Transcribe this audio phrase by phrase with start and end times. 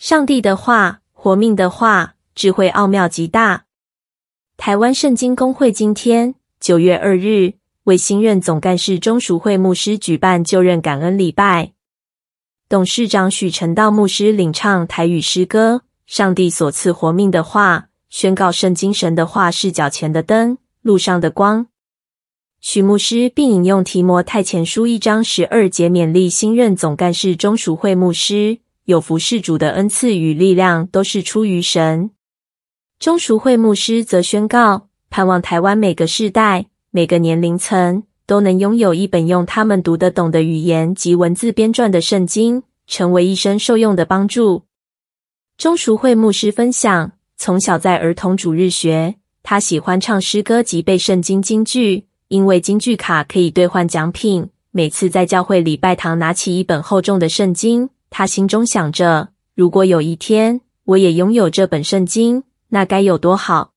[0.00, 3.66] 上帝的话，活命的话，智慧奥妙极大。
[4.56, 7.52] 台湾圣经公会今天九月二日
[7.84, 11.72] 为新任总干事钟淑慧牧师举办就任感恩礼拜，
[12.66, 17.78] 董事长许传道牧师领唱台语诗歌《上帝所赐活命的话》，
[18.08, 21.66] 宣告圣经神的话是脚前的灯，路上的光。
[22.62, 28.60] 许牧师并引用提摩太前书一章十二节勉励新任总干事钟淑慧牧师，
[28.90, 32.10] 有服事主的恩赐与力量都是出于神。
[32.98, 44.64] 钟淑慧牧师则宣告，盼望台湾每个世代、每个年龄层都能拥有一本用他们读得懂的语言及文字编撰的圣经，成为一生受用的帮助。
[45.56, 52.06] 钟淑慧牧师分享，从小在儿童主日学，他喜欢唱诗歌及背圣经金句。
[52.28, 63.72] 因为金句卡可以兑换奖品，每次在教会礼拜堂拿起一本厚重的圣经，他心中想着：如果有一天我也拥有这本圣经，那该有多好！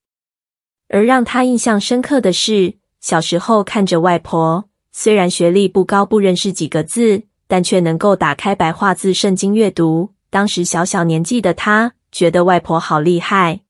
[0.89, 10.09] 而让他印象深刻的是，小时候看着外婆，虽然学历不高，不认识几个字，但却能够打开白话字圣经阅读。
[10.29, 13.61] 当时小小年纪的他，觉得外婆好厉害。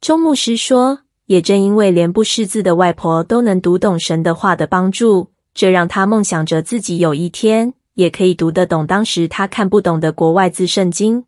[0.00, 1.00] 钟牧师说。
[1.26, 11.24] 也正因为连不识字的外婆都能读懂神的话的帮助，这让他梦想着自己有一天也可以读得懂当时他看不懂的国外字圣经。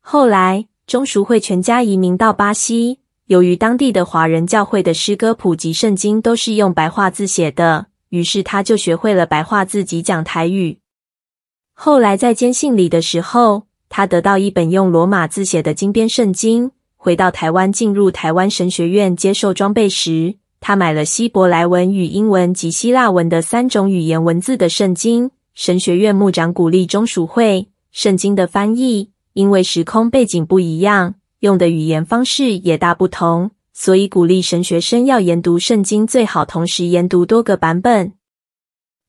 [0.00, 10.80] 后来，钟淑慧全家移民到巴西，由于当地的华人教会的诗歌谱及圣经都是用白话字写的，于是他就学会了白话字及讲台语。
[11.74, 16.72] 后来在监信里的时候，他得到一本用罗马字写的金边圣经。
[16.96, 25.30] 回到台湾，进入台湾神学院接受装备时，他买了希伯来文与英文及希腊文的三种语言文字的圣经。
[25.60, 38.12] 神学院牧长鼓励钟淑慧，圣经的翻译因为时空背景不一样，用的语言方式也大不同，所以鼓励神学生要研读圣经，最好同时研读多个版本。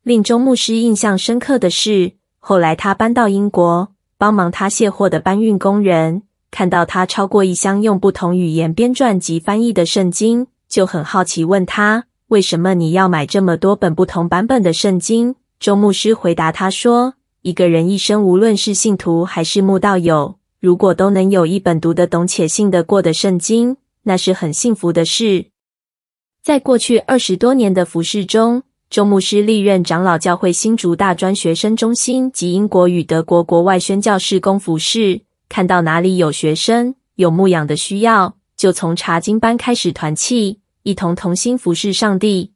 [0.02, 6.24] 令钟牧师印象深刻的是，后来他搬到英国，帮忙他卸货的搬运工人。
[6.50, 15.36] 看到他超过一箱用不同语言编撰及翻译的圣经，就很好奇，问他为什么你要买这么多本不同版本的圣经？
[15.60, 25.48] 周牧师回答他说：“一个人一生，无论是信徒还是慕道友，如果都能有一本读得懂且信得过的圣经，那是很幸福的事。”
[26.42, 35.22] 在过去二十多年的服事中，周牧师历任长老教会新竹大专学生中心及英国与德国国外宣教事工服事。
[35.50, 42.54] 看到哪里有学生有牧养的需要，就从查经班开始团契，一同同心服侍上帝。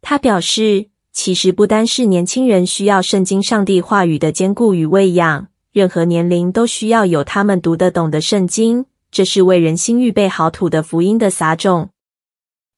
[0.00, 11.90] 他表示，其实不单是年轻人需要圣经上帝话语的坚固与喂养，任何年龄都需要有他们读得懂的圣经，这是为人心预备好土的福音的撒种。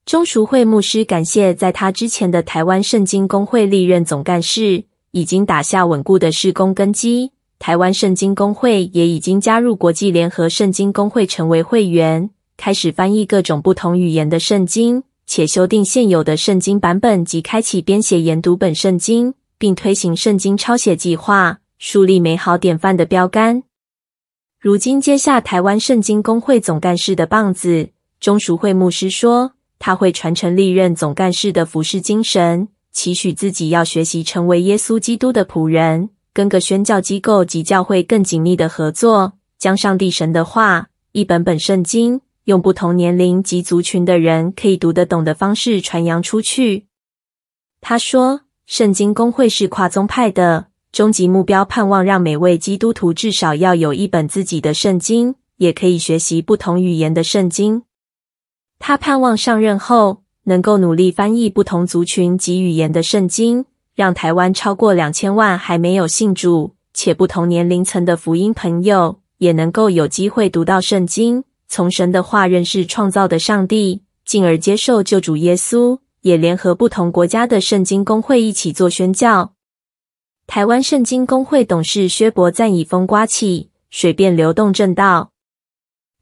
[0.05, 7.33] 钟淑慧牧师感谢在他之前的台湾圣经公会历任总干事，已经打下稳固的事工根基。
[7.59, 23.65] 台湾圣经公会也已经加入国际联合圣经公会成为会员，开始翻译各种不同语言的圣经，且修订现有的圣经版本及开启编写研读本圣经，并推行圣经抄写计划，树立美好典范的标杆。
[24.61, 36.11] 如今接下台湾圣经公会总干事的棒子，钟淑慧牧师说，他会传承历任总干事的服事精神，期许自己要学习成为耶稣基督的仆人。
[36.33, 46.87] 跟各宣教机构及教会更紧密的合作，将上帝神的话一本本圣经，用不同年龄及族群的人可以读得懂的方式传扬出去。
[47.81, 57.83] 他说：“圣经公会是跨宗派的，终极目标盼望让每位基督徒至少要有一本自己的圣经，也可以学习不同语言的圣经。
[58.79, 75.99] 他盼望上任后能够努力翻译不同族群及语言的圣经。”让台湾超过两千万还没有信主且不同年龄层的福音朋友，也能够有机会读到圣经，从神的话认识创造的上帝，进而接受救主耶稣。
[76.23, 79.53] 也联合不同国家的圣经公会一起做宣教。
[80.49, 85.31] 台湾圣经公会董事薛伯赞以风刮起，水便流动正道。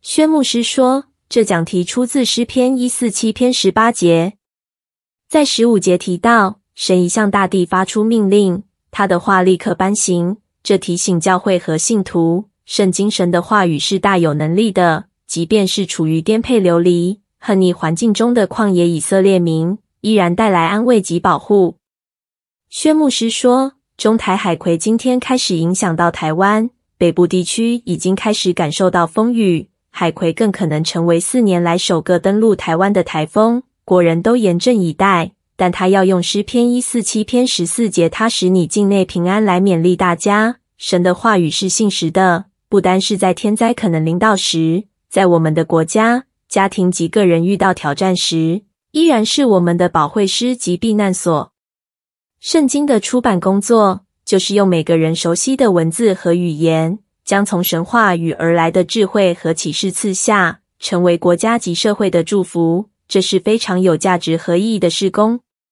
[0.03, 4.35] 薛牧师说，这讲题出自诗篇一四七篇十八节，
[5.27, 6.61] 在十五节提到。
[6.75, 10.37] 神已向大地发出命令，他的话立刻颁行。
[10.63, 21.79] 这提醒教会和信徒，圣经神的话语是大有能力的，即便是处于颠沛流离、恨逆环境中的旷野以色列民，依然带来安慰及保护。
[22.71, 35.33] 薛牧师说，中台海葵今天开始影响到台湾，北部地区已经开始感受到风雨，海葵更可能成为四年来首个登陆台湾的台风，国人都严阵以待。
[35.57, 40.59] 但他要用诗篇一四七篇十四节，他使你境内平安来勉励大家。
[40.79, 51.53] 神的话语是信实的，不单是在天灾可能临到时，在我们的国家、家庭及个人遇到挑战时，依然是我们的保惠师及避难所。
[52.41, 62.91] 圣经的出版工作，就是用每个人熟悉的文字和语言，将从神话语而来的智慧和启示赐下，成为国家及社会的祝福。
[63.07, 65.39] 这是非常有价值和意义的事工。